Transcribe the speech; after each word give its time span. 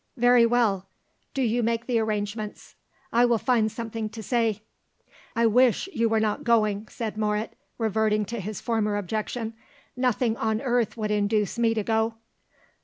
"Very 0.17 0.47
well; 0.47 0.87
do 1.35 1.43
you 1.43 1.61
make 1.61 1.85
the 1.85 1.99
arrangements; 1.99 2.73
I 3.13 3.23
will 3.25 3.37
find 3.37 3.71
something 3.71 4.09
to 4.09 4.23
say." 4.23 4.63
"I 5.35 5.45
wish 5.45 5.87
you 5.93 6.09
were 6.09 6.19
not 6.19 6.43
going," 6.43 6.87
said 6.87 7.17
Moret, 7.19 7.55
reverting 7.77 8.25
to 8.25 8.39
his 8.39 8.59
former 8.59 8.97
objection; 8.97 9.53
"nothing 9.95 10.35
on 10.37 10.59
earth 10.59 10.97
would 10.97 11.11
induce 11.11 11.59
me 11.59 11.75
to 11.75 11.83
go." 11.83 12.15